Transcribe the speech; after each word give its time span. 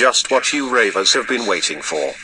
Just 0.00 0.30
what 0.30 0.50
you 0.54 0.66
ravers 0.66 1.12
have 1.12 1.28
been 1.28 1.44
waiting 1.44 1.82
for. 1.82 2.14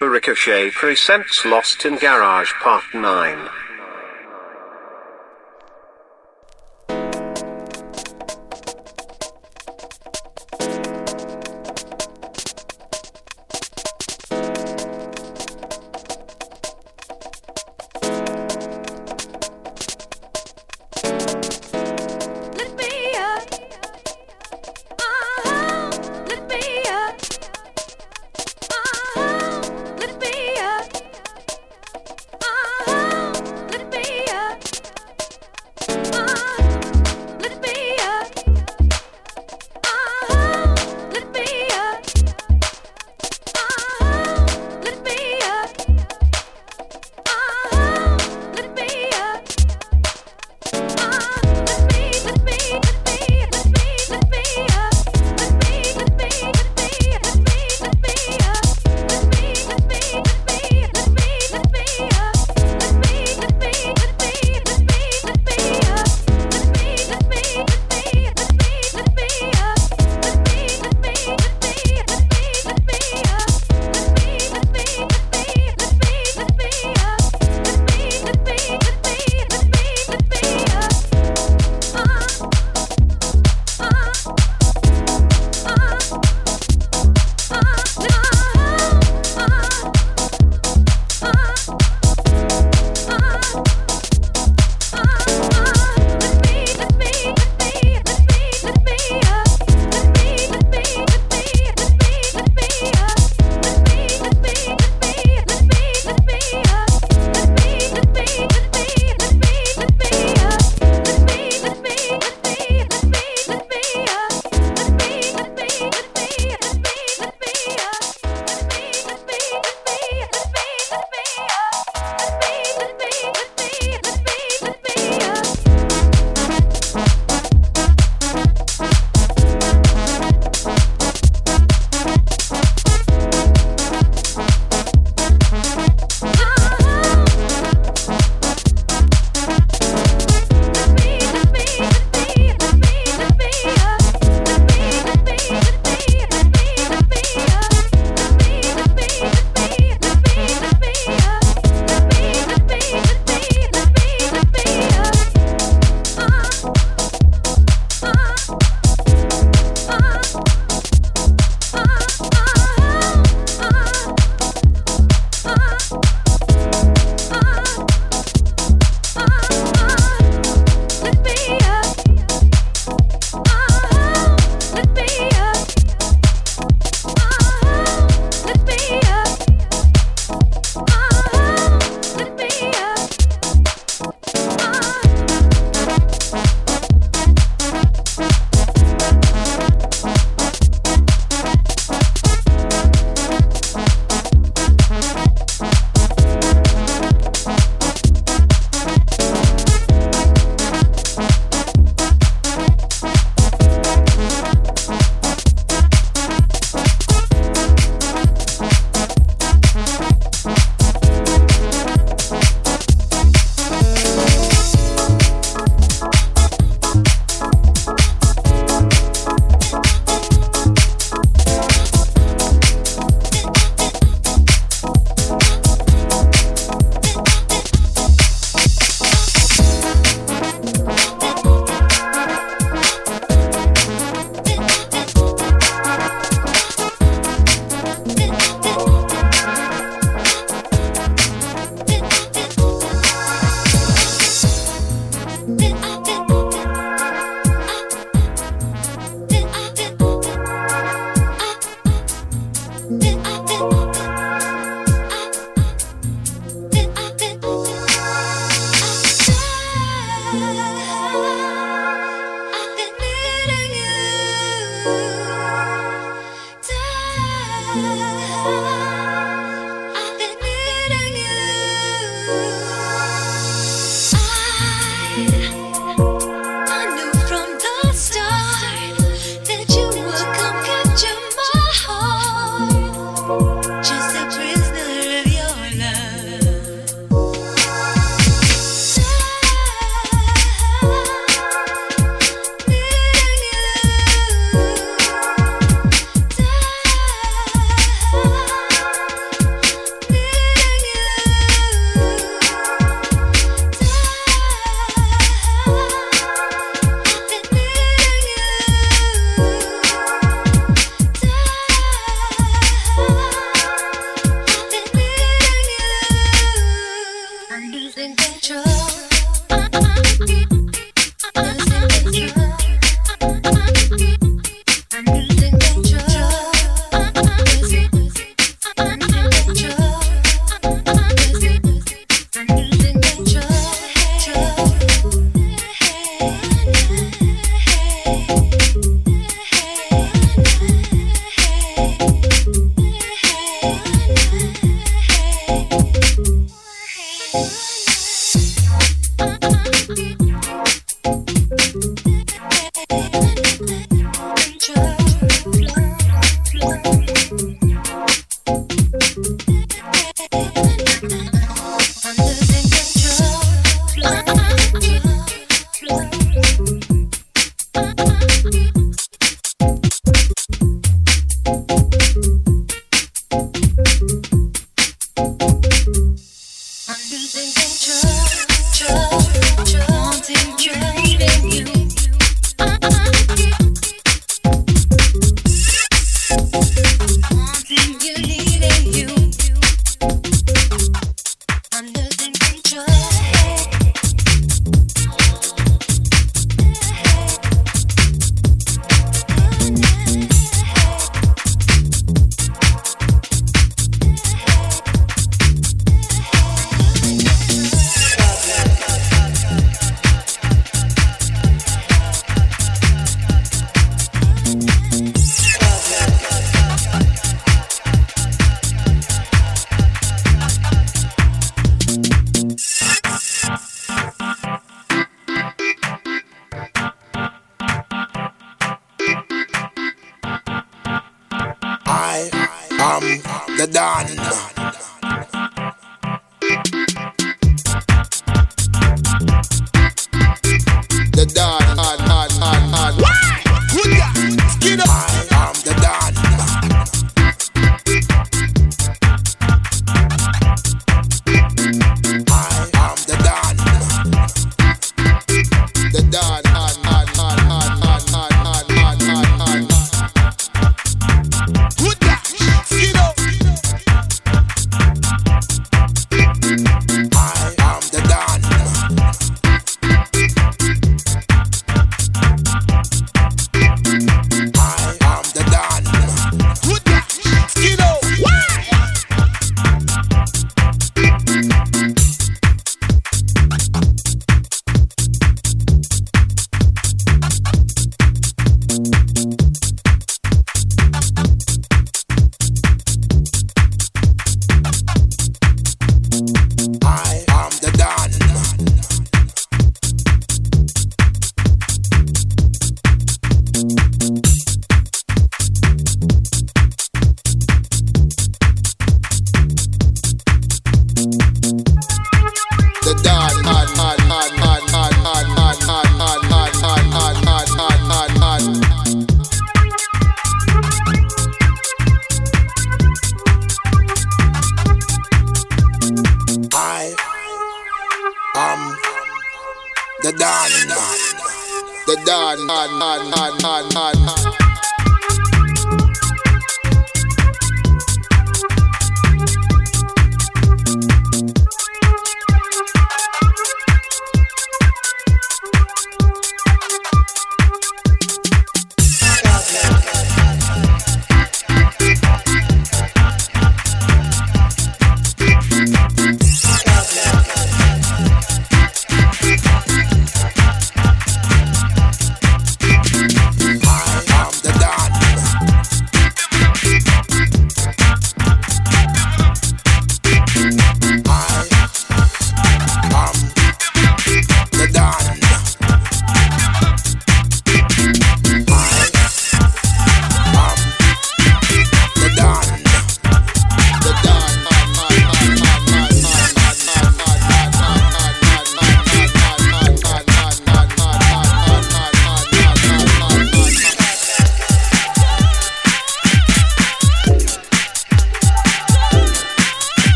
The 0.00 0.10
Ricochet 0.10 0.72
presents 0.72 1.44
Lost 1.44 1.84
in 1.84 1.96
Garage 1.96 2.50
Part 2.54 2.82
9. 2.92 3.48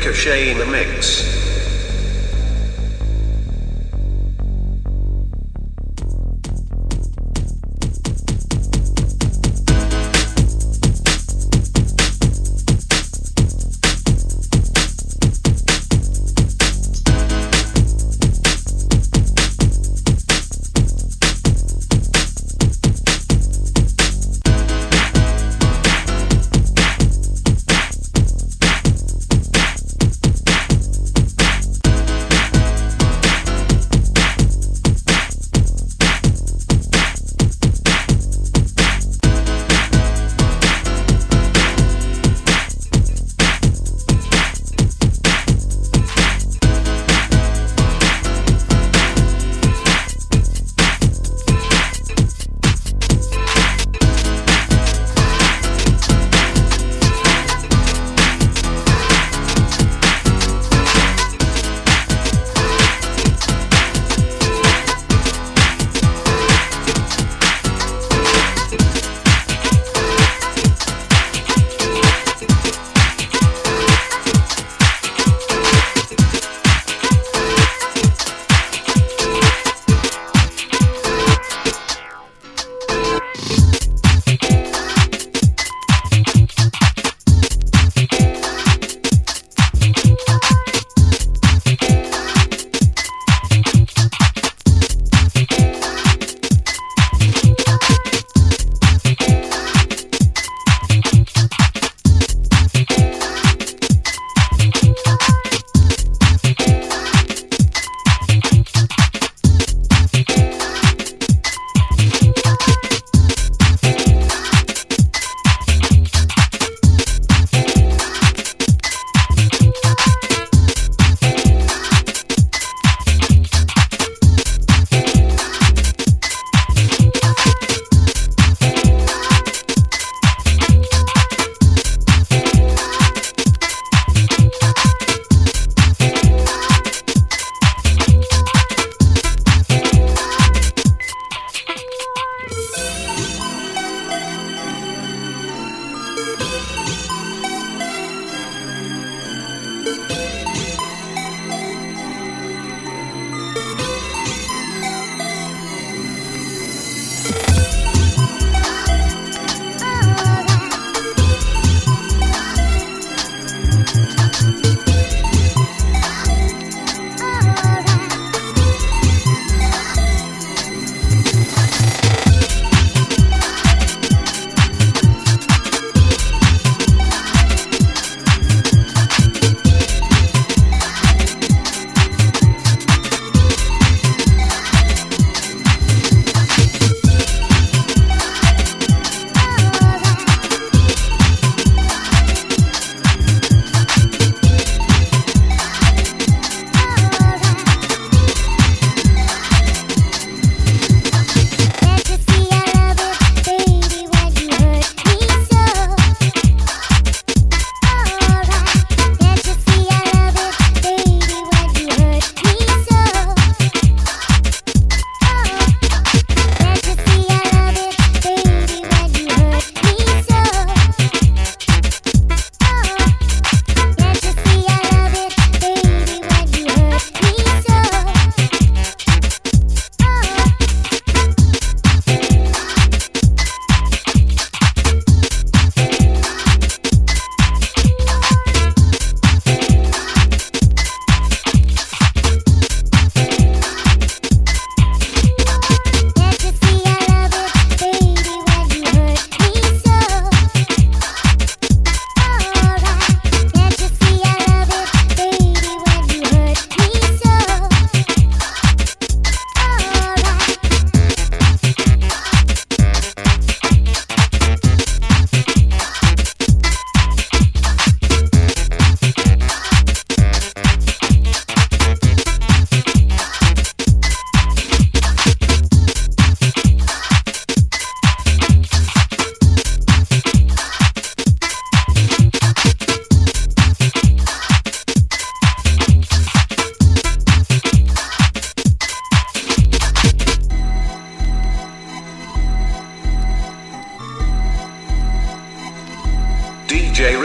Ricochet 0.00 0.48
in 0.48 0.56
the 0.56 0.64
mix. 0.64 1.39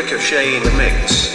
DJ 0.06 0.12
Ricochet 0.12 0.56
in 0.56 0.64
the 0.64 0.72
mix. 0.72 1.35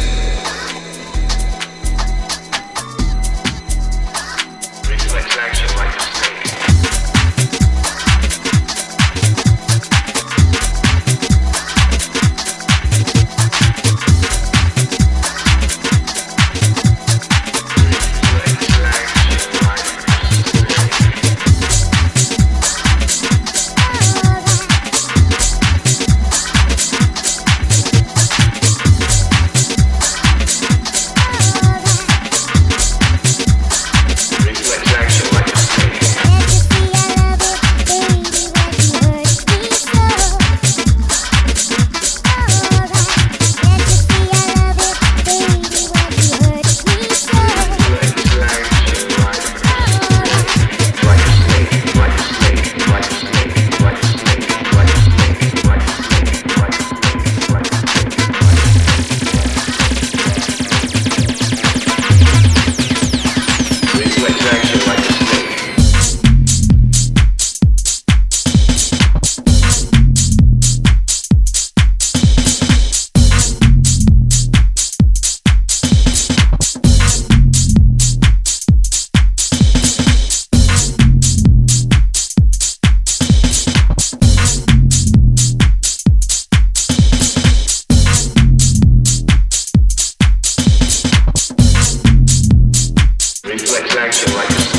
satisfaction 93.80 94.34
like 94.34 94.69